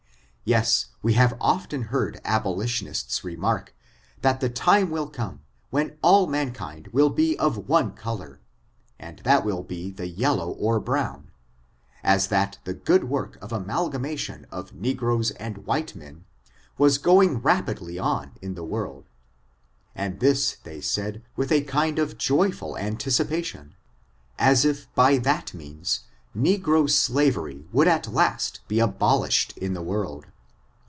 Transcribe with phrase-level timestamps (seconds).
[0.43, 3.73] Yes, we have often beard abolitionists remark,
[4.21, 8.41] that the time will come, when all mankind will be of one color,
[8.99, 11.31] and that will be the yellow or brown,
[12.03, 16.25] as that the good work of amal gamation of negroes and white men,
[16.77, 19.05] was going rap idly on in the world;
[19.95, 23.73] and this they said with a kind of joyful anticipation,
[24.39, 26.01] as if by that means,
[26.35, 30.25] negro slavery would at last be abolished in the world.